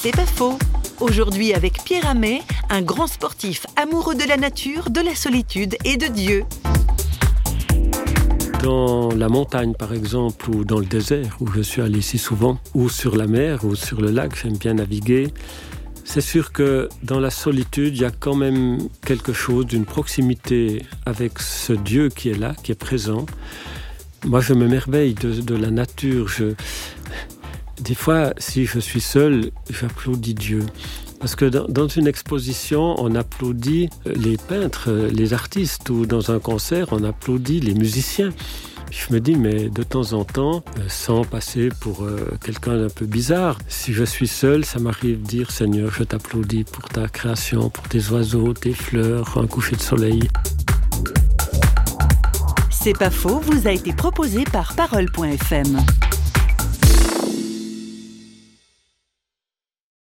[0.00, 0.56] C'est pas faux.
[1.00, 5.96] Aujourd'hui avec Pierre Amet, un grand sportif amoureux de la nature, de la solitude et
[5.96, 6.44] de Dieu.
[8.62, 12.60] Dans la montagne, par exemple, ou dans le désert, où je suis allé si souvent,
[12.74, 15.34] ou sur la mer, ou sur le lac, j'aime bien naviguer.
[16.04, 20.86] C'est sûr que dans la solitude, il y a quand même quelque chose d'une proximité
[21.06, 23.26] avec ce Dieu qui est là, qui est présent.
[24.24, 26.28] Moi, je me merveille de, de la nature.
[26.28, 26.54] Je...
[27.80, 30.64] Des fois, si je suis seul, j'applaudis Dieu.
[31.20, 36.88] Parce que dans, une exposition, on applaudit les peintres, les artistes, ou dans un concert,
[36.92, 38.30] on applaudit les musiciens.
[38.90, 42.88] Je me dis, mais de temps en temps, euh, sans passer pour euh, quelqu'un d'un
[42.88, 47.06] peu bizarre, si je suis seul, ça m'arrive de dire, Seigneur, je t'applaudis pour ta
[47.06, 50.28] création, pour tes oiseaux, tes fleurs, un coucher de soleil.
[52.70, 55.78] C'est pas faux, vous a été proposé par parole.fm.